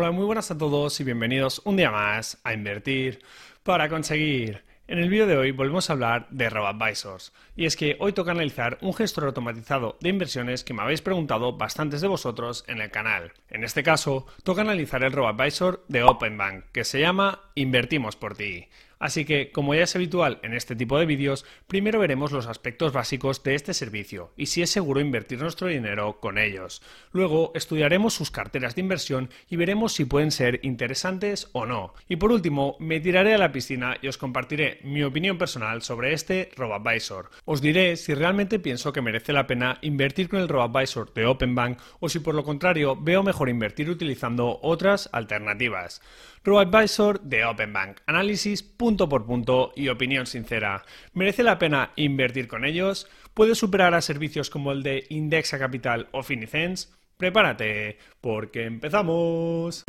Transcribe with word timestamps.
Hola, 0.00 0.12
muy 0.12 0.24
buenas 0.24 0.50
a 0.50 0.56
todos 0.56 0.98
y 1.00 1.04
bienvenidos 1.04 1.60
un 1.66 1.76
día 1.76 1.90
más 1.90 2.38
a 2.42 2.54
Invertir 2.54 3.22
para 3.62 3.90
conseguir. 3.90 4.64
En 4.88 4.98
el 4.98 5.10
vídeo 5.10 5.26
de 5.26 5.36
hoy 5.36 5.50
volvemos 5.50 5.90
a 5.90 5.92
hablar 5.92 6.26
de 6.30 6.48
RoboAdvisors, 6.48 7.34
y 7.54 7.66
es 7.66 7.76
que 7.76 7.98
hoy 8.00 8.14
toca 8.14 8.30
analizar 8.30 8.78
un 8.80 8.94
gestor 8.94 9.24
automatizado 9.24 9.98
de 10.00 10.08
inversiones 10.08 10.64
que 10.64 10.72
me 10.72 10.80
habéis 10.80 11.02
preguntado 11.02 11.58
bastantes 11.58 12.00
de 12.00 12.08
vosotros 12.08 12.64
en 12.66 12.80
el 12.80 12.90
canal. 12.90 13.34
En 13.50 13.62
este 13.62 13.82
caso, 13.82 14.24
toca 14.42 14.62
analizar 14.62 15.04
el 15.04 15.12
RoboAdvisor 15.12 15.84
de 15.88 16.02
OpenBank, 16.02 16.64
que 16.72 16.84
se 16.84 17.00
llama 17.00 17.42
Invertimos 17.54 18.16
por 18.16 18.34
ti. 18.34 18.68
Así 19.00 19.24
que, 19.24 19.50
como 19.50 19.74
ya 19.74 19.84
es 19.84 19.96
habitual 19.96 20.38
en 20.42 20.52
este 20.52 20.76
tipo 20.76 20.98
de 20.98 21.06
vídeos, 21.06 21.46
primero 21.66 21.98
veremos 21.98 22.32
los 22.32 22.46
aspectos 22.46 22.92
básicos 22.92 23.42
de 23.42 23.54
este 23.54 23.72
servicio 23.72 24.32
y 24.36 24.46
si 24.46 24.60
es 24.60 24.70
seguro 24.70 25.00
invertir 25.00 25.40
nuestro 25.40 25.68
dinero 25.68 26.20
con 26.20 26.36
ellos. 26.36 26.82
Luego 27.10 27.50
estudiaremos 27.54 28.12
sus 28.12 28.30
carteras 28.30 28.74
de 28.74 28.82
inversión 28.82 29.30
y 29.48 29.56
veremos 29.56 29.94
si 29.94 30.04
pueden 30.04 30.30
ser 30.30 30.60
interesantes 30.62 31.48
o 31.52 31.64
no. 31.64 31.94
Y 32.08 32.16
por 32.16 32.30
último, 32.30 32.76
me 32.78 33.00
tiraré 33.00 33.34
a 33.34 33.38
la 33.38 33.52
piscina 33.52 33.96
y 34.02 34.08
os 34.08 34.18
compartiré 34.18 34.80
mi 34.84 35.02
opinión 35.02 35.38
personal 35.38 35.80
sobre 35.80 36.12
este 36.12 36.50
RoboAdvisor. 36.54 37.30
Os 37.46 37.62
diré 37.62 37.96
si 37.96 38.12
realmente 38.12 38.58
pienso 38.58 38.92
que 38.92 39.00
merece 39.00 39.32
la 39.32 39.46
pena 39.46 39.78
invertir 39.80 40.28
con 40.28 40.40
el 40.40 40.48
RoboAdvisor 40.48 41.14
de 41.14 41.24
OpenBank 41.24 41.80
o 42.00 42.10
si 42.10 42.18
por 42.18 42.34
lo 42.34 42.44
contrario 42.44 42.96
veo 43.00 43.22
mejor 43.22 43.48
invertir 43.48 43.88
utilizando 43.88 44.58
otras 44.62 45.08
alternativas. 45.12 46.02
RoboAdvisor 46.42 47.20
de 47.20 47.44
OpenBank. 47.44 47.98
Análisis 48.06 48.62
punto 48.90 49.08
por 49.08 49.24
punto 49.24 49.72
y 49.76 49.86
opinión 49.86 50.26
sincera. 50.26 50.84
¿Merece 51.12 51.44
la 51.44 51.60
pena 51.60 51.92
invertir 51.94 52.48
con 52.48 52.64
ellos? 52.64 53.08
¿Puede 53.34 53.54
superar 53.54 53.94
a 53.94 54.00
servicios 54.00 54.50
como 54.50 54.72
el 54.72 54.82
de 54.82 55.06
Indexa 55.10 55.60
Capital 55.60 56.08
o 56.10 56.24
Finicens? 56.24 56.92
Prepárate, 57.16 57.98
porque 58.20 58.64
empezamos. 58.64 59.84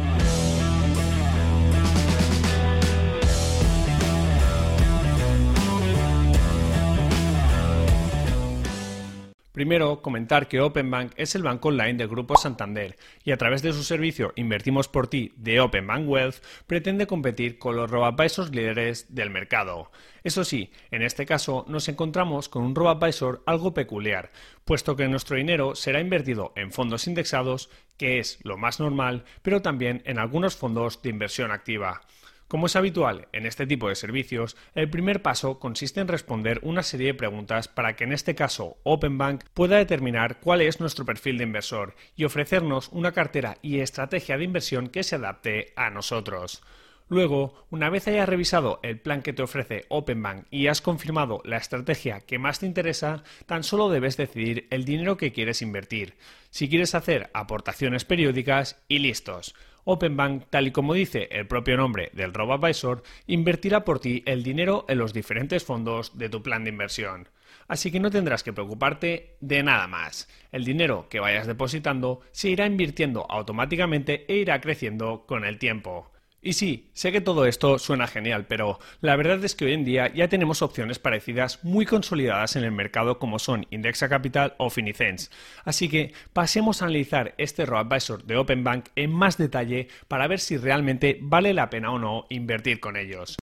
Primero, 9.51 10.01
comentar 10.01 10.47
que 10.47 10.61
Openbank 10.61 11.11
es 11.17 11.35
el 11.35 11.43
banco 11.43 11.67
online 11.67 11.95
del 11.95 12.07
Grupo 12.07 12.37
Santander 12.37 12.95
y 13.25 13.31
a 13.31 13.37
través 13.37 13.61
de 13.61 13.73
su 13.73 13.83
servicio 13.83 14.31
Invertimos 14.37 14.87
por 14.87 15.07
ti 15.07 15.33
de 15.35 15.59
Openbank 15.59 16.07
Wealth 16.07 16.37
pretende 16.67 17.05
competir 17.05 17.59
con 17.59 17.75
los 17.75 17.91
robo-advisors 17.91 18.51
líderes 18.51 19.13
del 19.13 19.29
mercado. 19.29 19.91
Eso 20.23 20.45
sí, 20.45 20.71
en 20.89 21.01
este 21.01 21.25
caso 21.25 21.65
nos 21.67 21.89
encontramos 21.89 22.47
con 22.47 22.63
un 22.63 22.75
robo-advisor 22.75 23.43
algo 23.45 23.73
peculiar, 23.73 24.31
puesto 24.63 24.95
que 24.95 25.09
nuestro 25.09 25.35
dinero 25.35 25.75
será 25.75 25.99
invertido 25.99 26.53
en 26.55 26.71
fondos 26.71 27.07
indexados, 27.07 27.69
que 27.97 28.19
es 28.19 28.39
lo 28.43 28.57
más 28.57 28.79
normal, 28.79 29.25
pero 29.41 29.61
también 29.61 30.01
en 30.05 30.17
algunos 30.17 30.55
fondos 30.55 31.01
de 31.01 31.09
inversión 31.09 31.51
activa. 31.51 32.03
Como 32.51 32.65
es 32.65 32.75
habitual 32.75 33.29
en 33.31 33.45
este 33.45 33.65
tipo 33.65 33.87
de 33.87 33.95
servicios, 33.95 34.57
el 34.75 34.89
primer 34.89 35.21
paso 35.21 35.57
consiste 35.57 36.01
en 36.01 36.09
responder 36.09 36.59
una 36.63 36.83
serie 36.83 37.07
de 37.07 37.13
preguntas 37.13 37.69
para 37.69 37.95
que 37.95 38.03
en 38.03 38.11
este 38.11 38.35
caso 38.35 38.75
OpenBank 38.83 39.45
pueda 39.53 39.77
determinar 39.77 40.41
cuál 40.41 40.59
es 40.59 40.81
nuestro 40.81 41.05
perfil 41.05 41.37
de 41.37 41.45
inversor 41.45 41.95
y 42.17 42.25
ofrecernos 42.25 42.89
una 42.89 43.13
cartera 43.13 43.57
y 43.61 43.79
estrategia 43.79 44.37
de 44.37 44.43
inversión 44.43 44.89
que 44.89 45.03
se 45.03 45.15
adapte 45.15 45.71
a 45.77 45.91
nosotros. 45.91 46.61
Luego, 47.07 47.65
una 47.69 47.89
vez 47.89 48.09
hayas 48.09 48.27
revisado 48.27 48.81
el 48.83 48.99
plan 48.99 49.21
que 49.21 49.31
te 49.31 49.43
ofrece 49.43 49.85
OpenBank 49.87 50.47
y 50.51 50.67
has 50.67 50.81
confirmado 50.81 51.41
la 51.45 51.55
estrategia 51.55 52.19
que 52.19 52.37
más 52.37 52.59
te 52.59 52.65
interesa, 52.65 53.23
tan 53.45 53.63
solo 53.63 53.89
debes 53.89 54.17
decidir 54.17 54.67
el 54.71 54.83
dinero 54.83 55.15
que 55.15 55.31
quieres 55.31 55.61
invertir. 55.61 56.15
Si 56.49 56.67
quieres 56.67 56.95
hacer 56.95 57.29
aportaciones 57.33 58.03
periódicas 58.03 58.83
y 58.89 58.99
listos. 58.99 59.55
OpenBank, 59.83 60.45
tal 60.49 60.67
y 60.67 60.71
como 60.71 60.93
dice 60.93 61.27
el 61.31 61.47
propio 61.47 61.77
nombre 61.77 62.09
del 62.13 62.33
RoboAdvisor, 62.33 63.03
invertirá 63.27 63.83
por 63.83 63.99
ti 63.99 64.23
el 64.25 64.43
dinero 64.43 64.85
en 64.87 64.97
los 64.97 65.13
diferentes 65.13 65.63
fondos 65.63 66.17
de 66.17 66.29
tu 66.29 66.43
plan 66.43 66.63
de 66.63 66.69
inversión. 66.69 67.29
Así 67.67 67.91
que 67.91 67.99
no 67.99 68.11
tendrás 68.11 68.43
que 68.43 68.53
preocuparte 68.53 69.37
de 69.39 69.63
nada 69.63 69.87
más. 69.87 70.27
El 70.51 70.65
dinero 70.65 71.07
que 71.09 71.19
vayas 71.19 71.47
depositando 71.47 72.21
se 72.31 72.49
irá 72.49 72.65
invirtiendo 72.65 73.25
automáticamente 73.29 74.25
e 74.27 74.37
irá 74.37 74.59
creciendo 74.59 75.25
con 75.25 75.45
el 75.45 75.57
tiempo. 75.57 76.10
Y 76.43 76.53
sí, 76.53 76.89
sé 76.93 77.11
que 77.11 77.21
todo 77.21 77.45
esto 77.45 77.77
suena 77.77 78.07
genial, 78.07 78.47
pero 78.47 78.79
la 78.99 79.15
verdad 79.15 79.43
es 79.45 79.53
que 79.53 79.65
hoy 79.65 79.73
en 79.73 79.85
día 79.85 80.11
ya 80.11 80.27
tenemos 80.27 80.63
opciones 80.63 80.97
parecidas 80.97 81.63
muy 81.63 81.85
consolidadas 81.85 82.55
en 82.55 82.63
el 82.63 82.71
mercado 82.71 83.19
como 83.19 83.37
son 83.37 83.67
Indexa 83.69 84.09
Capital 84.09 84.55
o 84.57 84.71
Finicens. 84.71 85.29
Así 85.65 85.87
que 85.87 86.13
pasemos 86.33 86.81
a 86.81 86.85
analizar 86.85 87.35
este 87.37 87.67
RoAdvisor 87.67 88.23
de 88.23 88.37
OpenBank 88.37 88.87
en 88.95 89.11
más 89.11 89.37
detalle 89.37 89.87
para 90.07 90.27
ver 90.27 90.39
si 90.39 90.57
realmente 90.57 91.19
vale 91.21 91.53
la 91.53 91.69
pena 91.69 91.91
o 91.91 91.99
no 91.99 92.25
invertir 92.29 92.79
con 92.79 92.97
ellos. 92.97 93.37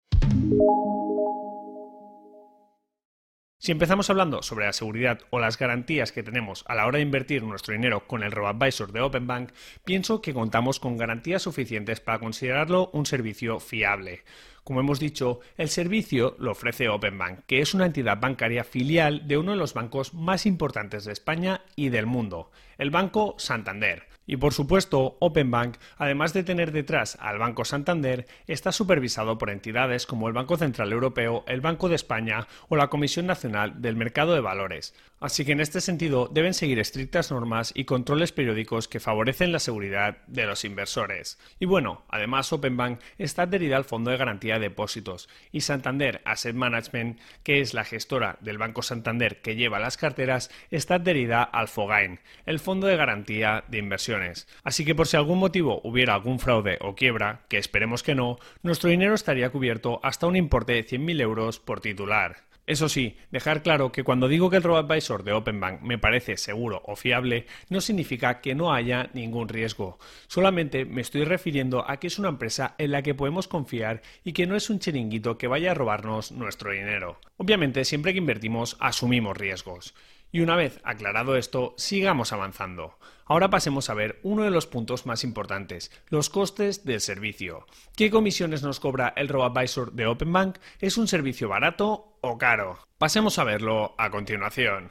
Si 3.64 3.72
empezamos 3.72 4.10
hablando 4.10 4.42
sobre 4.42 4.66
la 4.66 4.74
seguridad 4.74 5.20
o 5.30 5.40
las 5.40 5.56
garantías 5.56 6.12
que 6.12 6.22
tenemos 6.22 6.64
a 6.68 6.74
la 6.74 6.86
hora 6.86 6.98
de 6.98 7.02
invertir 7.02 7.44
nuestro 7.44 7.72
dinero 7.72 8.06
con 8.06 8.22
el 8.22 8.30
RoboAdvisor 8.30 8.92
de 8.92 9.00
OpenBank, 9.00 9.52
pienso 9.86 10.20
que 10.20 10.34
contamos 10.34 10.78
con 10.78 10.98
garantías 10.98 11.40
suficientes 11.40 11.98
para 11.98 12.18
considerarlo 12.18 12.90
un 12.92 13.06
servicio 13.06 13.60
fiable. 13.60 14.22
Como 14.64 14.80
hemos 14.80 15.00
dicho, 15.00 15.40
el 15.56 15.70
servicio 15.70 16.36
lo 16.38 16.50
ofrece 16.50 16.90
OpenBank, 16.90 17.46
que 17.46 17.62
es 17.62 17.72
una 17.72 17.86
entidad 17.86 18.20
bancaria 18.20 18.64
filial 18.64 19.26
de 19.26 19.38
uno 19.38 19.52
de 19.52 19.56
los 19.56 19.72
bancos 19.72 20.12
más 20.12 20.44
importantes 20.44 21.06
de 21.06 21.14
España 21.14 21.62
y 21.74 21.88
del 21.88 22.04
mundo, 22.04 22.50
el 22.76 22.90
Banco 22.90 23.34
Santander. 23.38 24.13
Y 24.26 24.36
por 24.36 24.54
supuesto, 24.54 25.16
OpenBank, 25.20 25.76
además 25.98 26.32
de 26.32 26.44
tener 26.44 26.72
detrás 26.72 27.18
al 27.20 27.38
Banco 27.38 27.64
Santander, 27.64 28.26
está 28.46 28.72
supervisado 28.72 29.36
por 29.36 29.50
entidades 29.50 30.06
como 30.06 30.28
el 30.28 30.34
Banco 30.34 30.56
Central 30.56 30.92
Europeo, 30.92 31.44
el 31.46 31.60
Banco 31.60 31.88
de 31.88 31.96
España 31.96 32.46
o 32.68 32.76
la 32.76 32.88
Comisión 32.88 33.26
Nacional 33.26 33.82
del 33.82 33.96
Mercado 33.96 34.34
de 34.34 34.40
Valores. 34.40 34.94
Así 35.20 35.44
que 35.44 35.52
en 35.52 35.60
este 35.60 35.80
sentido 35.80 36.28
deben 36.30 36.52
seguir 36.52 36.78
estrictas 36.78 37.30
normas 37.30 37.72
y 37.74 37.84
controles 37.84 38.32
periódicos 38.32 38.88
que 38.88 39.00
favorecen 39.00 39.52
la 39.52 39.58
seguridad 39.58 40.18
de 40.26 40.44
los 40.44 40.64
inversores. 40.64 41.38
Y 41.58 41.66
bueno, 41.66 42.04
además 42.08 42.52
OpenBank 42.52 43.00
está 43.16 43.42
adherida 43.42 43.76
al 43.76 43.84
Fondo 43.84 44.10
de 44.10 44.18
Garantía 44.18 44.54
de 44.54 44.68
Depósitos 44.68 45.28
y 45.52 45.62
Santander 45.62 46.20
Asset 46.24 46.54
Management, 46.54 47.20
que 47.42 47.60
es 47.60 47.74
la 47.74 47.84
gestora 47.84 48.38
del 48.40 48.58
Banco 48.58 48.82
Santander 48.82 49.40
que 49.40 49.56
lleva 49.56 49.78
las 49.78 49.96
carteras, 49.96 50.50
está 50.70 50.96
adherida 50.96 51.42
al 51.42 51.68
FOGAIN, 51.68 52.20
el 52.44 52.58
Fondo 52.58 52.86
de 52.86 52.96
Garantía 52.96 53.64
de 53.68 53.78
Inversión 53.78 54.13
Así 54.62 54.84
que 54.84 54.94
por 54.94 55.06
si 55.06 55.16
algún 55.16 55.38
motivo 55.38 55.80
hubiera 55.84 56.14
algún 56.14 56.38
fraude 56.38 56.78
o 56.80 56.94
quiebra, 56.94 57.40
que 57.48 57.58
esperemos 57.58 58.02
que 58.02 58.14
no, 58.14 58.38
nuestro 58.62 58.90
dinero 58.90 59.14
estaría 59.14 59.50
cubierto 59.50 60.00
hasta 60.02 60.26
un 60.26 60.36
importe 60.36 60.72
de 60.72 60.86
100.000 60.86 61.20
euros 61.20 61.60
por 61.60 61.80
titular. 61.80 62.44
Eso 62.66 62.88
sí, 62.88 63.18
dejar 63.30 63.62
claro 63.62 63.92
que 63.92 64.04
cuando 64.04 64.26
digo 64.26 64.48
que 64.48 64.56
el 64.56 64.62
RoboAdvisor 64.62 65.22
de 65.22 65.32
OpenBank 65.32 65.82
me 65.82 65.98
parece 65.98 66.38
seguro 66.38 66.82
o 66.86 66.96
fiable, 66.96 67.46
no 67.68 67.82
significa 67.82 68.40
que 68.40 68.54
no 68.54 68.72
haya 68.72 69.10
ningún 69.12 69.50
riesgo. 69.50 69.98
Solamente 70.28 70.86
me 70.86 71.02
estoy 71.02 71.24
refiriendo 71.24 71.84
a 71.88 71.98
que 71.98 72.06
es 72.06 72.18
una 72.18 72.30
empresa 72.30 72.74
en 72.78 72.92
la 72.92 73.02
que 73.02 73.14
podemos 73.14 73.48
confiar 73.48 74.00
y 74.24 74.32
que 74.32 74.46
no 74.46 74.56
es 74.56 74.70
un 74.70 74.78
chiringuito 74.78 75.36
que 75.36 75.46
vaya 75.46 75.72
a 75.72 75.74
robarnos 75.74 76.32
nuestro 76.32 76.72
dinero. 76.72 77.20
Obviamente, 77.36 77.84
siempre 77.84 78.12
que 78.12 78.18
invertimos, 78.18 78.78
asumimos 78.80 79.36
riesgos. 79.36 79.94
Y 80.34 80.40
una 80.40 80.56
vez 80.56 80.80
aclarado 80.82 81.36
esto, 81.36 81.74
sigamos 81.76 82.32
avanzando. 82.32 82.98
Ahora 83.24 83.50
pasemos 83.50 83.88
a 83.88 83.94
ver 83.94 84.18
uno 84.24 84.42
de 84.42 84.50
los 84.50 84.66
puntos 84.66 85.06
más 85.06 85.22
importantes, 85.22 85.92
los 86.08 86.28
costes 86.28 86.84
del 86.84 87.00
servicio. 87.00 87.68
¿Qué 87.94 88.10
comisiones 88.10 88.64
nos 88.64 88.80
cobra 88.80 89.12
el 89.16 89.28
RoboAdvisor 89.28 89.92
de 89.92 90.06
OpenBank? 90.06 90.58
¿Es 90.80 90.98
un 90.98 91.06
servicio 91.06 91.48
barato 91.48 92.18
o 92.20 92.36
caro? 92.36 92.80
Pasemos 92.98 93.38
a 93.38 93.44
verlo 93.44 93.94
a 93.96 94.10
continuación. 94.10 94.90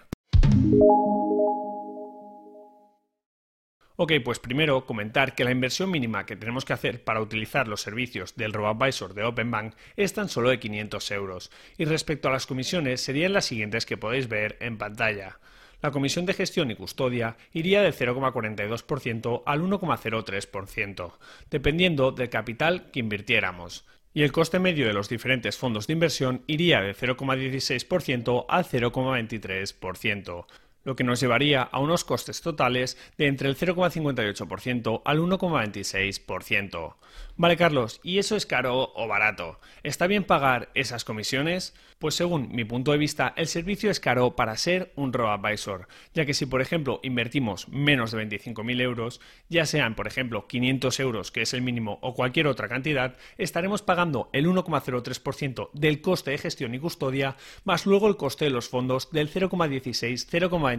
Ok, 3.96 4.14
pues 4.26 4.40
primero 4.40 4.88
comentar 4.88 5.36
que 5.36 5.44
la 5.44 5.52
inversión 5.52 5.92
mínima 5.92 6.26
que 6.26 6.36
tenemos 6.36 6.66
que 6.66 6.74
hacer 6.74 7.04
para 7.04 7.22
utilizar 7.22 7.68
los 7.68 7.82
servicios 7.82 8.36
del 8.36 8.52
RoboAdvisor 8.52 9.14
de 9.14 9.24
OpenBank 9.24 9.76
es 9.96 10.14
tan 10.14 10.30
solo 10.30 10.50
de 10.50 10.60
500 10.60 11.12
euros. 11.12 11.52
Y 11.78 11.86
respecto 11.86 12.28
a 12.28 12.32
las 12.32 12.48
comisiones 12.48 13.02
serían 13.02 13.34
las 13.34 13.46
siguientes 13.46 13.86
que 13.86 13.98
podéis 13.98 14.28
ver 14.28 14.58
en 14.62 14.80
pantalla. 14.80 15.38
La 15.84 15.92
comisión 15.92 16.26
de 16.26 16.34
gestión 16.34 16.72
y 16.72 16.76
custodia 16.76 17.38
iría 17.52 17.84
del 17.84 17.94
0,42% 17.94 19.44
al 19.46 19.62
1,03%, 19.62 21.14
dependiendo 21.52 22.12
del 22.12 22.30
capital 22.30 22.90
que 22.90 23.00
invirtiéramos. 23.00 23.86
Y 24.12 24.24
el 24.24 24.32
coste 24.32 24.58
medio 24.58 24.88
de 24.88 24.94
los 24.94 25.10
diferentes 25.10 25.56
fondos 25.58 25.86
de 25.86 25.94
inversión 25.94 26.44
iría 26.48 26.82
del 26.82 26.96
0,16% 26.96 28.46
al 28.50 28.66
0,23%. 28.66 30.46
Lo 30.84 30.96
que 30.96 31.04
nos 31.04 31.20
llevaría 31.20 31.62
a 31.64 31.80
unos 31.80 32.04
costes 32.04 32.42
totales 32.42 32.98
de 33.18 33.28
entre 33.28 33.50
el 33.50 33.58
0,58% 33.58 35.02
al 35.06 35.20
1,26%. 35.20 36.96
Vale, 37.36 37.58
Carlos, 37.58 38.00
¿y 38.04 38.20
eso 38.20 38.36
es 38.36 38.46
caro 38.46 38.92
o 38.96 39.08
barato? 39.08 39.60
¿Está 39.82 40.08
bien 40.08 40.24
pagar 40.24 40.70
esas 40.76 41.04
comisiones? 41.04 41.74
Pues 42.00 42.16
según 42.16 42.50
mi 42.52 42.66
punto 42.66 42.92
de 42.92 42.98
vista, 42.98 43.34
el 43.38 43.48
servicio 43.48 43.90
es 43.90 44.00
caro 44.00 44.36
para 44.36 44.58
ser 44.58 44.92
un 44.96 45.14
robo-advisor, 45.14 45.88
ya 46.14 46.26
que 46.26 46.34
si 46.34 46.46
por 46.46 46.62
ejemplo 46.62 47.00
invertimos 47.02 47.70
menos 47.70 48.12
de 48.12 48.28
25.000 48.28 48.82
euros, 48.82 49.22
ya 49.48 49.66
sean 49.66 49.96
por 49.96 50.08
ejemplo 50.08 50.46
500 50.48 51.00
euros, 51.00 51.32
que 51.32 51.44
es 51.44 51.54
el 51.54 51.62
mínimo, 51.62 52.00
o 52.02 52.14
cualquier 52.14 52.48
otra 52.48 52.68
cantidad, 52.68 53.16
estaremos 53.38 53.84
pagando 53.84 54.30
el 54.34 54.48
1,03% 54.48 55.70
del 55.72 56.02
coste 56.02 56.32
de 56.32 56.40
gestión 56.40 56.76
y 56.76 56.80
custodia, 56.80 57.38
más 57.64 57.86
luego 57.86 58.10
el 58.10 58.18
coste 58.18 58.46
de 58.46 58.52
los 58.52 58.68
fondos 58.68 59.10
del 59.12 59.30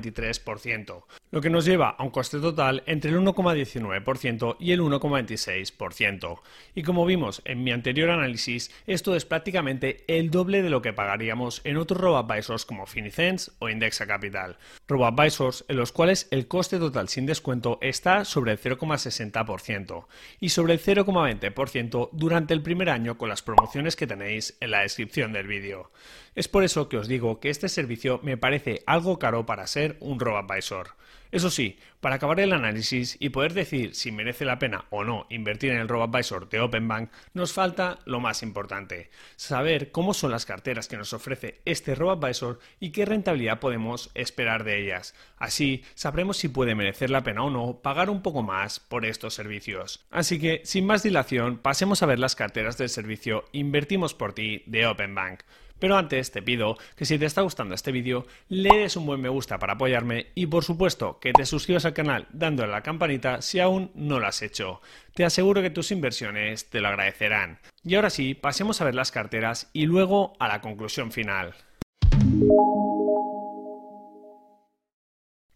0,16-0,23%, 0.03 1.05
lo 1.31 1.41
que 1.41 1.51
nos 1.51 1.65
lleva 1.65 1.91
a 1.91 2.03
un 2.03 2.11
coste 2.11 2.39
total 2.39 2.83
entre 2.87 3.11
el 3.11 3.19
1,19% 3.19 4.57
y 4.59 4.73
el 4.73 4.81
1,26%. 4.81 6.41
Y 6.75 6.83
como 6.83 7.07
vimos 7.07 7.43
en 7.45 7.65
mi 7.65 7.73
anterior 7.73 8.11
análisis, 8.11 8.71
esto 8.87 9.15
es 9.15 9.25
prácticamente 9.25 10.05
el 10.09 10.31
doble 10.31 10.63
de 10.63 10.71
lo 10.71 10.83
que 10.83 10.93
pagamos 10.93 11.61
en 11.65 11.77
otros 11.77 12.01
robo-advisors 12.01 12.65
como 12.65 12.87
Finicens 12.87 13.53
o 13.59 13.69
Indexa 13.69 14.07
Capital. 14.07 14.57
Robo-advisors 14.89 15.65
en 15.69 15.77
los 15.77 15.93
cuales 15.93 16.29
el 16.31 16.49
coste 16.49 16.79
total 16.79 17.09
sin 17.09 17.27
descuento 17.27 17.79
está 17.81 18.25
sobre 18.25 18.53
el 18.53 18.61
0,60% 18.61 20.07
y 20.41 20.49
sobre 20.49 20.75
el 20.75 20.81
0,20% 20.81 22.11
durante 22.13 22.55
el 22.55 22.63
primer 22.63 22.91
año 22.91 23.17
con 23.17 23.29
las 23.29 23.43
promociones 23.43 23.97
que 23.97 24.07
tenéis 24.07 24.57
en 24.61 24.71
la 24.71 24.81
descripción 24.81 25.33
del 25.33 25.47
vídeo. 25.47 25.91
Es 26.35 26.49
por 26.49 26.65
eso 26.65 26.89
que 26.89 26.97
os 26.97 27.09
digo 27.09 27.39
que 27.39 27.51
este 27.51 27.69
servicio 27.69 28.21
me 28.23 28.37
parece 28.37 28.83
algo 28.87 29.19
caro 29.19 29.47
para 29.47 29.67
ser 29.67 29.97
un 30.01 30.19
robo-advisor. 30.19 30.97
Eso 31.35 31.51
sí, 31.51 31.79
para 32.01 32.15
acabar 32.15 32.39
el 32.39 32.53
análisis 32.53 33.17
y 33.19 33.31
poder 33.31 33.55
decir 33.55 33.97
si 33.97 34.13
merece 34.13 34.45
la 34.45 34.61
pena 34.61 34.85
o 34.91 35.03
no 35.03 35.27
invertir 35.31 35.73
en 35.73 35.79
el 35.79 35.89
RoboAdvisor 35.89 36.49
de 36.49 36.61
OpenBank, 36.61 37.11
nos 37.33 37.53
falta 37.53 37.99
lo 38.05 38.21
más 38.21 38.45
importante, 38.45 39.11
saber 39.35 39.91
cómo 39.91 40.15
son 40.15 40.31
las 40.31 40.47
carteras 40.47 40.87
que 40.87 40.97
nos 40.97 41.13
ofrece 41.13 41.61
este 41.65 41.97
RoboAdvisor 41.97 42.61
y 42.79 42.91
qué 42.91 43.05
rentabilidad 43.05 43.59
podemos 43.59 44.13
esperar 44.15 44.63
de 44.63 44.81
ellas. 44.81 45.17
Así 45.37 45.83
sabremos 45.97 46.37
si 46.37 46.47
puede 46.47 46.77
merecer 46.77 47.11
la 47.11 47.25
pena 47.25 47.43
o 47.43 47.51
no 47.51 47.81
pagar 47.83 48.11
un 48.11 48.23
poco 48.23 48.45
más 48.45 48.79
por 48.79 49.05
estos 49.05 49.35
servicios. 49.35 50.07
Así 50.13 50.39
que, 50.39 50.61
sin 50.65 50.87
más 50.87 51.03
dilación, 51.03 51.59
pasemos 51.59 52.05
a 52.05 52.07
ver 52.07 52.21
las 52.21 52.37
carteras 52.37 52.79
del 52.79 52.91
servicio 52.91 53.45
Invertimos 53.51 54.15
por 54.15 54.35
ti 54.35 54.63
de 54.67 54.87
OpenBank. 54.87 55.41
Pero 55.79 55.97
antes 55.97 56.31
te 56.31 56.43
pido 56.43 56.77
que 56.97 57.05
si 57.05 57.19
te 57.19 57.27
está 57.27 57.43
gustando 57.43 57.75
este 57.75 57.93
vídeo, 57.93 58.27
le 58.49 58.77
des 58.77 58.97
un 58.97 59.07
buen 59.07 59.21
me 59.21 59.29
gusta 59.29 59.59
para 59.59 59.75
apoyarme 59.75 60.29
y 60.35 60.47
por 60.47 60.65
supuesto 60.65 61.19
que 61.19 61.33
te 61.33 61.47
suscribas 61.47 61.85
al 61.85 61.95
canal 61.95 62.27
dándole 62.33 62.73
a 62.73 62.77
la 62.77 62.83
campanita 62.83 63.43
si 63.43 63.61
aún 63.61 63.91
no 63.95 64.21
lo 64.21 64.27
has 64.27 64.43
hecho. 64.43 64.81
Te 65.15 65.25
aseguro 65.25 65.63
que 65.63 65.71
tus 65.71 65.91
inversiones 65.91 66.71
te 66.71 66.81
lo 66.81 66.89
agradecerán. 66.89 67.59
Y 67.83 67.95
ahora 67.95 68.11
sí, 68.11 68.35
pasemos 68.35 68.81
a 68.81 68.85
ver 68.85 68.95
las 68.95 69.13
carteras 69.13 69.71
y 69.73 69.87
luego 69.87 70.35
a 70.39 70.49
la 70.49 70.61
conclusión 70.61 71.13
final. 71.13 71.55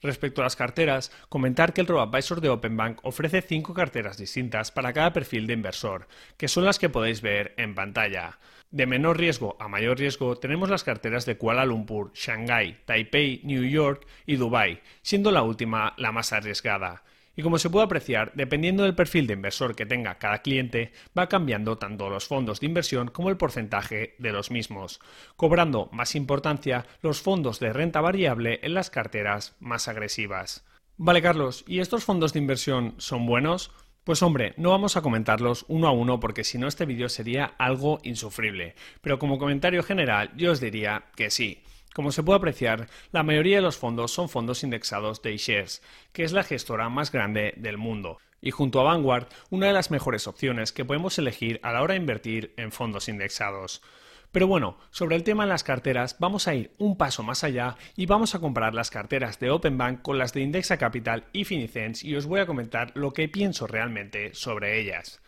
Respecto 0.00 0.40
a 0.40 0.44
las 0.44 0.54
carteras, 0.54 1.10
comentar 1.28 1.72
que 1.72 1.80
el 1.80 1.86
RoboAdvisor 1.86 2.40
de 2.40 2.50
OpenBank 2.50 3.00
ofrece 3.04 3.42
cinco 3.42 3.74
carteras 3.74 4.16
distintas 4.16 4.70
para 4.70 4.92
cada 4.92 5.12
perfil 5.12 5.46
de 5.46 5.54
inversor, 5.54 6.06
que 6.36 6.46
son 6.46 6.64
las 6.64 6.78
que 6.78 6.88
podéis 6.88 7.20
ver 7.20 7.54
en 7.56 7.74
pantalla. 7.74 8.38
De 8.70 8.86
menor 8.86 9.18
riesgo 9.18 9.56
a 9.58 9.66
mayor 9.66 9.98
riesgo 9.98 10.36
tenemos 10.36 10.68
las 10.68 10.84
carteras 10.84 11.26
de 11.26 11.36
Kuala 11.36 11.64
Lumpur, 11.64 12.12
Shanghai, 12.14 12.78
Taipei, 12.84 13.40
New 13.42 13.64
York 13.64 14.06
y 14.26 14.36
Dubai, 14.36 14.82
siendo 15.02 15.32
la 15.32 15.42
última 15.42 15.94
la 15.96 16.12
más 16.12 16.32
arriesgada. 16.32 17.02
Y 17.38 17.42
como 17.42 17.58
se 17.58 17.70
puede 17.70 17.84
apreciar, 17.84 18.32
dependiendo 18.34 18.82
del 18.82 18.96
perfil 18.96 19.28
de 19.28 19.34
inversor 19.34 19.76
que 19.76 19.86
tenga 19.86 20.18
cada 20.18 20.42
cliente, 20.42 20.90
va 21.16 21.28
cambiando 21.28 21.78
tanto 21.78 22.10
los 22.10 22.26
fondos 22.26 22.58
de 22.58 22.66
inversión 22.66 23.12
como 23.12 23.30
el 23.30 23.36
porcentaje 23.36 24.16
de 24.18 24.32
los 24.32 24.50
mismos, 24.50 24.98
cobrando 25.36 25.88
más 25.92 26.16
importancia 26.16 26.84
los 27.00 27.22
fondos 27.22 27.60
de 27.60 27.72
renta 27.72 28.00
variable 28.00 28.58
en 28.64 28.74
las 28.74 28.90
carteras 28.90 29.54
más 29.60 29.86
agresivas. 29.86 30.66
Vale, 30.96 31.22
Carlos, 31.22 31.64
¿y 31.68 31.78
estos 31.78 32.02
fondos 32.02 32.32
de 32.32 32.40
inversión 32.40 32.96
son 32.98 33.24
buenos? 33.24 33.70
Pues 34.02 34.20
hombre, 34.24 34.54
no 34.56 34.70
vamos 34.70 34.96
a 34.96 35.02
comentarlos 35.02 35.64
uno 35.68 35.86
a 35.86 35.92
uno 35.92 36.18
porque 36.18 36.42
si 36.42 36.58
no 36.58 36.66
este 36.66 36.86
vídeo 36.86 37.08
sería 37.08 37.54
algo 37.56 38.00
insufrible, 38.02 38.74
pero 39.00 39.20
como 39.20 39.38
comentario 39.38 39.84
general 39.84 40.32
yo 40.36 40.50
os 40.50 40.60
diría 40.60 41.04
que 41.14 41.30
sí. 41.30 41.62
Como 41.94 42.12
se 42.12 42.22
puede 42.22 42.38
apreciar, 42.38 42.88
la 43.12 43.22
mayoría 43.22 43.56
de 43.56 43.62
los 43.62 43.76
fondos 43.76 44.12
son 44.12 44.28
fondos 44.28 44.62
indexados 44.62 45.22
de 45.22 45.32
iShares, 45.32 45.82
que 46.12 46.22
es 46.22 46.32
la 46.32 46.44
gestora 46.44 46.88
más 46.88 47.10
grande 47.10 47.54
del 47.56 47.78
mundo, 47.78 48.18
y 48.40 48.50
junto 48.50 48.80
a 48.80 48.84
Vanguard, 48.84 49.28
una 49.50 49.66
de 49.66 49.72
las 49.72 49.90
mejores 49.90 50.26
opciones 50.26 50.72
que 50.72 50.84
podemos 50.84 51.18
elegir 51.18 51.58
a 51.62 51.72
la 51.72 51.82
hora 51.82 51.94
de 51.94 52.00
invertir 52.00 52.54
en 52.56 52.72
fondos 52.72 53.08
indexados. 53.08 53.82
Pero 54.30 54.46
bueno, 54.46 54.76
sobre 54.90 55.16
el 55.16 55.24
tema 55.24 55.44
de 55.44 55.48
las 55.48 55.64
carteras 55.64 56.16
vamos 56.18 56.48
a 56.48 56.54
ir 56.54 56.72
un 56.78 56.98
paso 56.98 57.22
más 57.22 57.44
allá 57.44 57.76
y 57.96 58.06
vamos 58.06 58.34
a 58.34 58.40
comparar 58.40 58.74
las 58.74 58.90
carteras 58.90 59.38
de 59.38 59.50
OpenBank 59.50 60.02
con 60.02 60.18
las 60.18 60.34
de 60.34 60.42
Indexa 60.42 60.76
Capital 60.76 61.24
y 61.32 61.44
Finicens 61.44 62.04
y 62.04 62.14
os 62.14 62.26
voy 62.26 62.40
a 62.40 62.46
comentar 62.46 62.92
lo 62.94 63.12
que 63.12 63.28
pienso 63.28 63.66
realmente 63.66 64.34
sobre 64.34 64.80
ellas. 64.80 65.22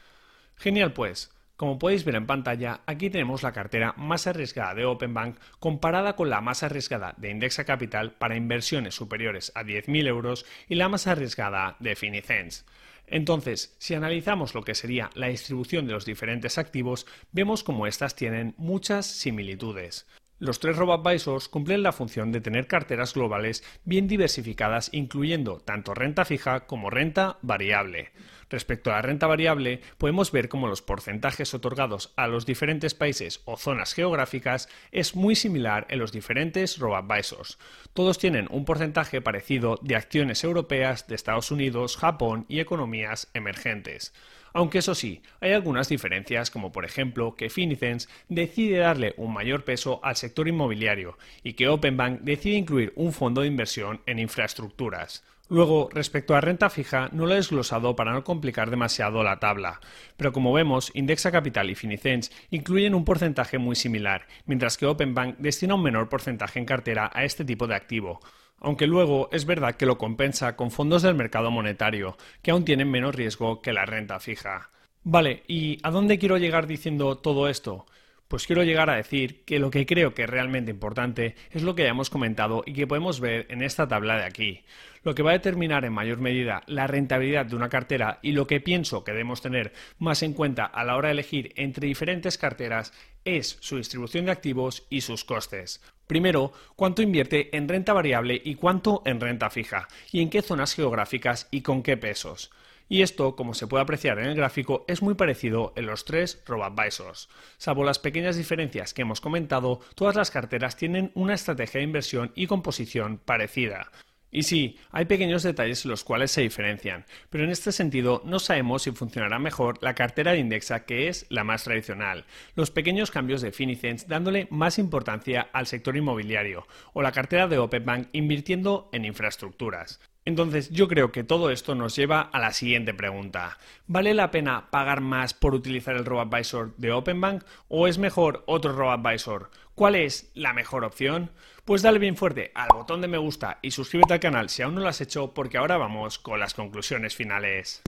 Genial 0.56 0.92
pues. 0.92 1.32
Como 1.60 1.78
podéis 1.78 2.06
ver 2.06 2.14
en 2.14 2.26
pantalla, 2.26 2.80
aquí 2.86 3.10
tenemos 3.10 3.42
la 3.42 3.52
cartera 3.52 3.92
más 3.98 4.26
arriesgada 4.26 4.74
de 4.74 4.86
OpenBank 4.86 5.36
comparada 5.58 6.16
con 6.16 6.30
la 6.30 6.40
más 6.40 6.62
arriesgada 6.62 7.12
de 7.18 7.28
Indexa 7.28 7.64
Capital 7.64 8.12
para 8.12 8.38
inversiones 8.38 8.94
superiores 8.94 9.52
a 9.54 9.62
10.000 9.62 10.06
euros 10.06 10.46
y 10.70 10.76
la 10.76 10.88
más 10.88 11.06
arriesgada 11.06 11.76
de 11.78 11.96
Finicens. 11.96 12.64
Entonces, 13.06 13.76
si 13.78 13.92
analizamos 13.94 14.54
lo 14.54 14.62
que 14.62 14.74
sería 14.74 15.10
la 15.12 15.26
distribución 15.26 15.86
de 15.86 15.92
los 15.92 16.06
diferentes 16.06 16.56
activos, 16.56 17.06
vemos 17.30 17.62
como 17.62 17.86
estas 17.86 18.16
tienen 18.16 18.54
muchas 18.56 19.04
similitudes. 19.04 20.06
Los 20.38 20.60
tres 20.60 20.76
robo-advisors 20.76 21.48
cumplen 21.48 21.82
la 21.82 21.92
función 21.92 22.32
de 22.32 22.40
tener 22.40 22.68
carteras 22.68 23.12
globales 23.12 23.62
bien 23.84 24.08
diversificadas, 24.08 24.88
incluyendo 24.94 25.58
tanto 25.58 25.92
renta 25.92 26.24
fija 26.24 26.60
como 26.60 26.88
renta 26.88 27.36
variable. 27.42 28.12
Respecto 28.50 28.90
a 28.90 28.94
la 28.94 29.02
renta 29.02 29.28
variable, 29.28 29.80
podemos 29.96 30.32
ver 30.32 30.48
cómo 30.48 30.66
los 30.66 30.82
porcentajes 30.82 31.54
otorgados 31.54 32.12
a 32.16 32.26
los 32.26 32.46
diferentes 32.46 32.94
países 32.94 33.42
o 33.44 33.56
zonas 33.56 33.94
geográficas 33.94 34.68
es 34.90 35.14
muy 35.14 35.36
similar 35.36 35.86
en 35.88 36.00
los 36.00 36.10
diferentes 36.10 36.78
robo-advisors. 36.78 37.58
Todos 37.94 38.18
tienen 38.18 38.48
un 38.50 38.64
porcentaje 38.64 39.20
parecido 39.20 39.78
de 39.82 39.94
acciones 39.94 40.42
europeas, 40.42 41.06
de 41.06 41.14
Estados 41.14 41.52
Unidos, 41.52 41.96
Japón 41.96 42.44
y 42.48 42.58
economías 42.58 43.30
emergentes. 43.34 44.12
Aunque 44.52 44.78
eso 44.78 44.96
sí, 44.96 45.22
hay 45.40 45.52
algunas 45.52 45.88
diferencias, 45.88 46.50
como 46.50 46.72
por 46.72 46.84
ejemplo 46.84 47.36
que 47.36 47.50
Finicens 47.50 48.08
decide 48.28 48.78
darle 48.78 49.14
un 49.16 49.32
mayor 49.32 49.64
peso 49.64 50.00
al 50.02 50.16
sector 50.16 50.48
inmobiliario 50.48 51.16
y 51.44 51.52
que 51.52 51.68
OpenBank 51.68 52.22
decide 52.22 52.56
incluir 52.56 52.92
un 52.96 53.12
fondo 53.12 53.42
de 53.42 53.46
inversión 53.46 54.00
en 54.06 54.18
infraestructuras. 54.18 55.22
Luego, 55.50 55.88
respecto 55.92 56.36
a 56.36 56.40
renta 56.40 56.70
fija, 56.70 57.08
no 57.10 57.26
lo 57.26 57.32
he 57.32 57.36
desglosado 57.36 57.96
para 57.96 58.12
no 58.12 58.22
complicar 58.22 58.70
demasiado 58.70 59.24
la 59.24 59.40
tabla, 59.40 59.80
pero 60.16 60.30
como 60.30 60.52
vemos, 60.52 60.92
Indexa 60.94 61.32
Capital 61.32 61.70
y 61.70 61.74
Finicens 61.74 62.30
incluyen 62.50 62.94
un 62.94 63.04
porcentaje 63.04 63.58
muy 63.58 63.74
similar, 63.74 64.28
mientras 64.46 64.78
que 64.78 64.86
OpenBank 64.86 65.38
destina 65.38 65.74
un 65.74 65.82
menor 65.82 66.08
porcentaje 66.08 66.60
en 66.60 66.66
cartera 66.66 67.10
a 67.12 67.24
este 67.24 67.44
tipo 67.44 67.66
de 67.66 67.74
activo, 67.74 68.20
aunque 68.60 68.86
luego 68.86 69.28
es 69.32 69.44
verdad 69.44 69.74
que 69.74 69.86
lo 69.86 69.98
compensa 69.98 70.54
con 70.54 70.70
fondos 70.70 71.02
del 71.02 71.16
mercado 71.16 71.50
monetario, 71.50 72.16
que 72.42 72.52
aún 72.52 72.64
tienen 72.64 72.88
menos 72.88 73.16
riesgo 73.16 73.60
que 73.60 73.72
la 73.72 73.86
renta 73.86 74.20
fija. 74.20 74.70
Vale, 75.02 75.42
¿y 75.48 75.80
a 75.82 75.90
dónde 75.90 76.20
quiero 76.20 76.38
llegar 76.38 76.68
diciendo 76.68 77.18
todo 77.18 77.48
esto? 77.48 77.86
Pues 78.30 78.46
quiero 78.46 78.62
llegar 78.62 78.88
a 78.90 78.94
decir 78.94 79.44
que 79.44 79.58
lo 79.58 79.72
que 79.72 79.86
creo 79.86 80.14
que 80.14 80.22
es 80.22 80.30
realmente 80.30 80.70
importante 80.70 81.34
es 81.50 81.64
lo 81.64 81.74
que 81.74 81.82
ya 81.82 81.88
hemos 81.88 82.10
comentado 82.10 82.62
y 82.64 82.74
que 82.74 82.86
podemos 82.86 83.18
ver 83.18 83.46
en 83.50 83.60
esta 83.60 83.88
tabla 83.88 84.18
de 84.18 84.22
aquí. 84.22 84.62
Lo 85.02 85.16
que 85.16 85.24
va 85.24 85.30
a 85.30 85.32
determinar 85.32 85.84
en 85.84 85.92
mayor 85.92 86.18
medida 86.18 86.62
la 86.68 86.86
rentabilidad 86.86 87.46
de 87.46 87.56
una 87.56 87.68
cartera 87.68 88.20
y 88.22 88.30
lo 88.30 88.46
que 88.46 88.60
pienso 88.60 89.02
que 89.02 89.10
debemos 89.10 89.42
tener 89.42 89.72
más 89.98 90.22
en 90.22 90.32
cuenta 90.32 90.64
a 90.64 90.84
la 90.84 90.94
hora 90.94 91.08
de 91.08 91.14
elegir 91.14 91.52
entre 91.56 91.88
diferentes 91.88 92.38
carteras 92.38 92.92
es 93.24 93.58
su 93.58 93.78
distribución 93.78 94.26
de 94.26 94.30
activos 94.30 94.86
y 94.90 95.00
sus 95.00 95.24
costes. 95.24 95.82
Primero, 96.06 96.52
cuánto 96.76 97.02
invierte 97.02 97.56
en 97.56 97.68
renta 97.68 97.92
variable 97.92 98.40
y 98.44 98.54
cuánto 98.54 99.02
en 99.06 99.18
renta 99.18 99.50
fija, 99.50 99.88
y 100.12 100.22
en 100.22 100.30
qué 100.30 100.40
zonas 100.40 100.76
geográficas 100.76 101.48
y 101.50 101.62
con 101.62 101.82
qué 101.82 101.96
pesos. 101.96 102.52
Y 102.90 103.02
esto, 103.02 103.36
como 103.36 103.54
se 103.54 103.68
puede 103.68 103.84
apreciar 103.84 104.18
en 104.18 104.26
el 104.26 104.34
gráfico, 104.34 104.84
es 104.88 105.00
muy 105.00 105.14
parecido 105.14 105.72
en 105.76 105.86
los 105.86 106.04
tres 106.04 106.42
robo-advisors. 106.44 107.28
Salvo 107.56 107.84
las 107.84 108.00
pequeñas 108.00 108.36
diferencias 108.36 108.92
que 108.92 109.02
hemos 109.02 109.20
comentado, 109.20 109.78
todas 109.94 110.16
las 110.16 110.32
carteras 110.32 110.76
tienen 110.76 111.12
una 111.14 111.34
estrategia 111.34 111.78
de 111.78 111.84
inversión 111.84 112.32
y 112.34 112.48
composición 112.48 113.18
parecida. 113.18 113.92
Y 114.32 114.42
sí, 114.42 114.76
hay 114.90 115.04
pequeños 115.04 115.44
detalles 115.44 115.84
en 115.84 115.92
los 115.92 116.02
cuales 116.02 116.32
se 116.32 116.40
diferencian, 116.40 117.04
pero 117.30 117.44
en 117.44 117.50
este 117.50 117.70
sentido 117.70 118.22
no 118.24 118.40
sabemos 118.40 118.82
si 118.82 118.90
funcionará 118.90 119.38
mejor 119.38 119.80
la 119.82 119.94
cartera 119.94 120.32
de 120.32 120.38
Indexa 120.38 120.84
que 120.84 121.06
es 121.06 121.26
la 121.30 121.44
más 121.44 121.62
tradicional, 121.62 122.24
los 122.56 122.72
pequeños 122.72 123.12
cambios 123.12 123.40
de 123.40 123.52
Finicens 123.52 124.08
dándole 124.08 124.48
más 124.50 124.80
importancia 124.80 125.48
al 125.52 125.68
sector 125.68 125.96
inmobiliario 125.96 126.66
o 126.92 127.02
la 127.02 127.12
cartera 127.12 127.46
de 127.46 127.58
Openbank 127.58 128.08
invirtiendo 128.12 128.88
en 128.92 129.04
infraestructuras. 129.04 130.00
Entonces 130.24 130.70
yo 130.70 130.86
creo 130.86 131.12
que 131.12 131.24
todo 131.24 131.50
esto 131.50 131.74
nos 131.74 131.96
lleva 131.96 132.20
a 132.20 132.38
la 132.38 132.52
siguiente 132.52 132.94
pregunta. 132.94 133.58
¿Vale 133.86 134.14
la 134.14 134.30
pena 134.30 134.70
pagar 134.70 135.00
más 135.00 135.34
por 135.34 135.54
utilizar 135.54 135.96
el 135.96 136.04
RoboAdvisor 136.04 136.76
de 136.76 136.92
OpenBank 136.92 137.42
o 137.68 137.86
es 137.86 137.98
mejor 137.98 138.44
otro 138.46 138.72
RoboAdvisor? 138.72 139.50
¿Cuál 139.74 139.94
es 139.94 140.30
la 140.34 140.52
mejor 140.52 140.84
opción? 140.84 141.30
Pues 141.64 141.82
dale 141.82 141.98
bien 141.98 142.16
fuerte 142.16 142.52
al 142.54 142.68
botón 142.74 143.00
de 143.00 143.08
me 143.08 143.18
gusta 143.18 143.58
y 143.62 143.70
suscríbete 143.70 144.14
al 144.14 144.20
canal 144.20 144.50
si 144.50 144.62
aún 144.62 144.74
no 144.74 144.82
lo 144.82 144.88
has 144.88 145.00
hecho 145.00 145.32
porque 145.32 145.58
ahora 145.58 145.78
vamos 145.78 146.18
con 146.18 146.38
las 146.38 146.54
conclusiones 146.54 147.16
finales. 147.16 147.82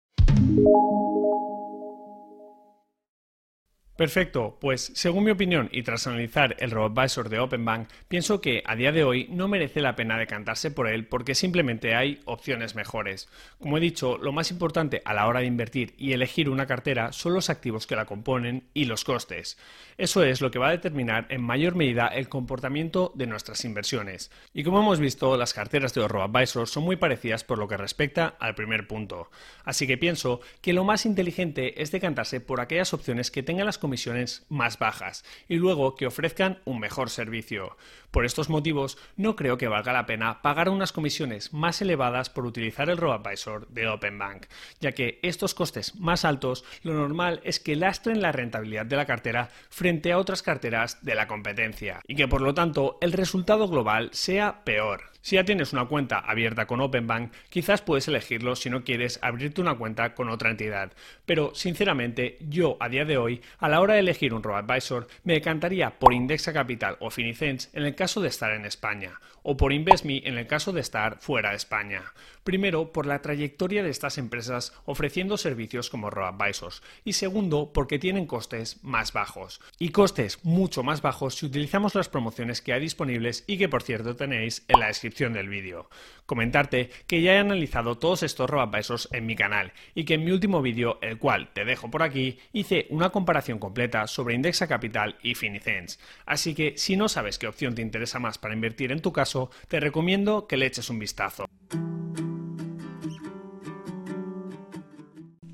Perfecto, 3.96 4.56
pues 4.58 4.90
según 4.94 5.24
mi 5.24 5.30
opinión 5.30 5.68
y 5.70 5.82
tras 5.82 6.06
analizar 6.06 6.56
el 6.60 6.70
RoboAdvisor 6.70 7.28
de 7.28 7.38
OpenBank, 7.38 7.88
pienso 8.08 8.40
que 8.40 8.62
a 8.64 8.74
día 8.74 8.90
de 8.90 9.04
hoy 9.04 9.28
no 9.30 9.48
merece 9.48 9.82
la 9.82 9.96
pena 9.96 10.16
decantarse 10.16 10.70
por 10.70 10.88
él 10.88 11.06
porque 11.06 11.34
simplemente 11.34 11.94
hay 11.94 12.22
opciones 12.24 12.74
mejores. 12.74 13.28
Como 13.60 13.76
he 13.76 13.80
dicho, 13.80 14.16
lo 14.16 14.32
más 14.32 14.50
importante 14.50 15.02
a 15.04 15.12
la 15.12 15.26
hora 15.26 15.40
de 15.40 15.46
invertir 15.46 15.92
y 15.98 16.12
elegir 16.12 16.48
una 16.48 16.66
cartera 16.66 17.12
son 17.12 17.34
los 17.34 17.50
activos 17.50 17.86
que 17.86 17.94
la 17.94 18.06
componen 18.06 18.64
y 18.72 18.86
los 18.86 19.04
costes. 19.04 19.58
Eso 19.98 20.24
es 20.24 20.40
lo 20.40 20.50
que 20.50 20.58
va 20.58 20.68
a 20.68 20.72
determinar 20.72 21.26
en 21.28 21.42
mayor 21.42 21.74
medida 21.74 22.08
el 22.08 22.30
comportamiento 22.30 23.12
de 23.14 23.26
nuestras 23.26 23.62
inversiones. 23.66 24.30
Y 24.54 24.64
como 24.64 24.80
hemos 24.80 25.00
visto, 25.00 25.36
las 25.36 25.52
carteras 25.52 25.92
de 25.92 26.08
RoboAdvisor 26.08 26.66
son 26.66 26.84
muy 26.84 26.96
parecidas 26.96 27.44
por 27.44 27.58
lo 27.58 27.68
que 27.68 27.76
respecta 27.76 28.36
al 28.40 28.54
primer 28.54 28.86
punto. 28.88 29.30
Así 29.64 29.86
que 29.86 29.98
pienso 29.98 30.40
que 30.62 30.72
lo 30.72 30.84
más 30.84 31.04
inteligente 31.04 31.82
es 31.82 31.90
decantarse 31.90 32.40
por 32.40 32.62
aquellas 32.62 32.94
opciones 32.94 33.30
que 33.30 33.42
tengan 33.42 33.66
las 33.66 33.81
comisiones 33.82 34.46
más 34.48 34.78
bajas 34.78 35.24
y 35.48 35.56
luego 35.56 35.96
que 35.96 36.06
ofrezcan 36.06 36.60
un 36.64 36.78
mejor 36.78 37.10
servicio. 37.10 37.76
Por 38.12 38.24
estos 38.24 38.48
motivos, 38.48 38.96
no 39.16 39.34
creo 39.34 39.58
que 39.58 39.66
valga 39.66 39.92
la 39.92 40.06
pena 40.06 40.40
pagar 40.40 40.68
unas 40.68 40.92
comisiones 40.92 41.52
más 41.52 41.82
elevadas 41.82 42.30
por 42.30 42.46
utilizar 42.46 42.88
el 42.88 42.96
RoboAdvisor 42.96 43.66
de 43.68 43.88
OpenBank, 43.88 44.46
ya 44.80 44.92
que 44.92 45.18
estos 45.22 45.54
costes 45.54 45.96
más 45.96 46.24
altos 46.24 46.64
lo 46.84 46.94
normal 46.94 47.40
es 47.42 47.58
que 47.58 47.74
lastren 47.74 48.22
la 48.22 48.30
rentabilidad 48.30 48.86
de 48.86 48.96
la 48.96 49.06
cartera 49.06 49.50
frente 49.68 50.12
a 50.12 50.18
otras 50.18 50.42
carteras 50.42 51.02
de 51.02 51.16
la 51.16 51.26
competencia 51.26 52.00
y 52.06 52.14
que 52.14 52.28
por 52.28 52.42
lo 52.42 52.54
tanto 52.54 52.98
el 53.00 53.12
resultado 53.12 53.66
global 53.66 54.10
sea 54.12 54.62
peor. 54.62 55.12
Si 55.22 55.36
ya 55.36 55.44
tienes 55.44 55.72
una 55.72 55.84
cuenta 55.84 56.18
abierta 56.18 56.66
con 56.66 56.80
OpenBank, 56.80 57.32
quizás 57.48 57.80
puedes 57.80 58.08
elegirlo 58.08 58.56
si 58.56 58.70
no 58.70 58.82
quieres 58.82 59.20
abrirte 59.22 59.60
una 59.60 59.76
cuenta 59.76 60.14
con 60.14 60.28
otra 60.28 60.50
entidad. 60.50 60.92
Pero, 61.24 61.54
sinceramente, 61.54 62.38
yo 62.40 62.76
a 62.80 62.88
día 62.88 63.04
de 63.04 63.18
hoy, 63.18 63.40
a 63.58 63.68
la 63.72 63.80
hora 63.80 63.94
de 63.94 64.00
elegir 64.00 64.34
un 64.34 64.42
RoboAdvisor, 64.42 65.06
me 65.24 65.32
decantaría 65.32 65.98
por 65.98 66.12
Indexa 66.12 66.52
Capital 66.52 66.98
o 67.00 67.08
Finicens 67.08 67.70
en 67.72 67.84
el 67.84 67.94
caso 67.94 68.20
de 68.20 68.28
estar 68.28 68.52
en 68.52 68.66
España, 68.66 69.18
o 69.42 69.56
por 69.56 69.72
InvestMe 69.72 70.20
en 70.26 70.36
el 70.36 70.46
caso 70.46 70.72
de 70.72 70.82
estar 70.82 71.18
fuera 71.20 71.52
de 71.52 71.56
España. 71.56 72.12
Primero, 72.44 72.92
por 72.92 73.06
la 73.06 73.22
trayectoria 73.22 73.82
de 73.82 73.88
estas 73.88 74.18
empresas 74.18 74.74
ofreciendo 74.84 75.38
servicios 75.38 75.88
como 75.88 76.10
RoboAdvisors, 76.10 76.82
y 77.02 77.14
segundo, 77.14 77.72
porque 77.72 77.98
tienen 77.98 78.26
costes 78.26 78.82
más 78.82 79.14
bajos. 79.14 79.62
Y 79.78 79.88
costes 79.88 80.44
mucho 80.44 80.82
más 80.82 81.00
bajos 81.00 81.36
si 81.36 81.46
utilizamos 81.46 81.94
las 81.94 82.10
promociones 82.10 82.60
que 82.60 82.74
hay 82.74 82.80
disponibles 82.80 83.42
y 83.46 83.56
que 83.56 83.70
por 83.70 83.82
cierto 83.82 84.16
tenéis 84.16 84.66
en 84.68 84.80
la 84.80 84.88
descripción 84.88 85.32
del 85.32 85.48
vídeo. 85.48 85.88
Comentarte 86.26 86.90
que 87.06 87.22
ya 87.22 87.34
he 87.34 87.38
analizado 87.38 87.96
todos 87.96 88.22
estos 88.22 88.50
RoboAdvisors 88.50 89.08
en 89.12 89.24
mi 89.24 89.34
canal 89.34 89.72
y 89.94 90.04
que 90.04 90.14
en 90.14 90.24
mi 90.24 90.30
último 90.30 90.60
vídeo, 90.60 90.98
el 91.00 91.18
cual 91.18 91.52
te 91.54 91.64
dejo 91.64 91.90
por 91.90 92.02
aquí, 92.02 92.38
hice 92.52 92.86
una 92.90 93.10
comparación 93.10 93.58
completa 93.62 94.08
sobre 94.08 94.34
Indexa 94.34 94.66
Capital 94.66 95.14
y 95.22 95.36
Finicens. 95.36 96.00
Así 96.26 96.52
que 96.52 96.74
si 96.76 96.96
no 96.96 97.08
sabes 97.08 97.38
qué 97.38 97.46
opción 97.46 97.76
te 97.76 97.82
interesa 97.82 98.18
más 98.18 98.36
para 98.36 98.54
invertir 98.54 98.90
en 98.90 99.00
tu 99.00 99.12
caso, 99.12 99.50
te 99.68 99.78
recomiendo 99.78 100.48
que 100.48 100.56
le 100.56 100.66
eches 100.66 100.90
un 100.90 100.98
vistazo. 100.98 101.44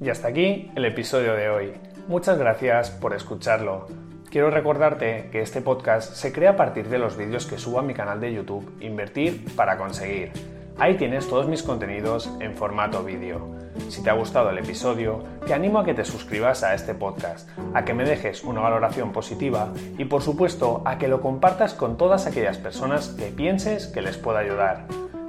Y 0.01 0.09
hasta 0.09 0.29
aquí 0.29 0.71
el 0.75 0.87
episodio 0.87 1.35
de 1.35 1.51
hoy. 1.51 1.73
Muchas 2.07 2.39
gracias 2.39 2.91
por 2.91 3.15
escucharlo. 3.15 3.87
Quiero 4.31 4.51
recordarte 4.51 5.29
que 5.31 5.43
este 5.43 5.61
podcast 5.61 6.15
se 6.15 6.33
crea 6.33 6.51
a 6.51 6.57
partir 6.57 6.89
de 6.89 6.99
los 6.99 7.19
vídeos 7.19 7.45
que 7.45 7.59
subo 7.59 7.79
a 7.79 7.83
mi 7.83 7.93
canal 7.93 8.21
de 8.21 8.33
YouTube 8.33 8.73
Invertir 8.81 9.55
para 9.55 9.77
conseguir. 9.77 10.58
Ahí 10.79 10.97
tienes 10.97 11.29
todos 11.29 11.49
mis 11.49 11.65
contenidos 11.65 12.31
en 12.39 12.55
formato 12.55 13.03
vídeo. 13.03 13.49
Si 13.89 14.01
te 14.01 14.11
ha 14.11 14.13
gustado 14.13 14.51
el 14.51 14.59
episodio, 14.59 15.25
te 15.45 15.53
animo 15.53 15.81
a 15.81 15.85
que 15.85 15.93
te 15.93 16.05
suscribas 16.05 16.63
a 16.63 16.75
este 16.75 16.95
podcast, 16.95 17.49
a 17.75 17.85
que 17.85 17.95
me 17.95 18.05
dejes 18.05 18.45
una 18.45 18.61
valoración 18.61 19.13
positiva 19.13 19.73
y 19.99 20.05
por 20.05 20.23
supuesto 20.23 20.83
a 20.85 20.99
que 20.99 21.09
lo 21.09 21.21
compartas 21.21 21.75
con 21.75 21.97
todas 21.97 22.27
aquellas 22.27 22.59
personas 22.59 23.09
que 23.09 23.27
pienses 23.27 23.89
que 23.89 24.03
les 24.03 24.19
pueda 24.19 24.39
ayudar. 24.39 24.87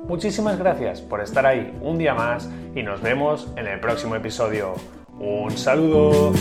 Muchísimas 0.08 0.60
gracias 0.60 1.02
por 1.02 1.20
estar 1.20 1.48
ahí 1.48 1.76
un 1.82 1.98
día 1.98 2.14
más 2.14 2.48
y 2.76 2.84
nos 2.84 3.02
vemos 3.02 3.52
en 3.56 3.66
el 3.68 3.80
próximo 3.80 4.16
episodio. 4.16 4.76
Un 5.20 5.52
saludo. 5.52 6.32